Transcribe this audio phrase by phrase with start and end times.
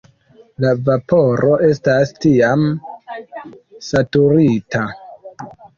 [0.63, 2.67] La vaporo estas tiam
[3.93, 4.87] "saturita".